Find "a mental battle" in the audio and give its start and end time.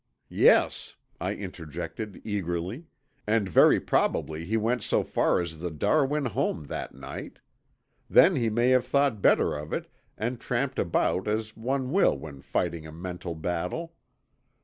12.87-13.93